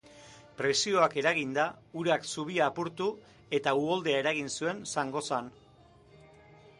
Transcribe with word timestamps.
Presioak 0.59 1.11
eraginda, 1.21 1.65
urak 2.03 2.25
zubia 2.37 2.69
apurtu 2.73 3.09
eta 3.57 3.73
uholdea 3.81 4.23
eragin 4.23 4.49
zuen 4.57 4.81
Zangozan. 4.95 5.53